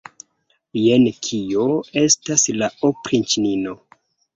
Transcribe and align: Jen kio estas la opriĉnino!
Jen 0.83 1.05
kio 1.29 1.67
estas 2.05 2.49
la 2.59 2.75
opriĉnino! 2.93 3.83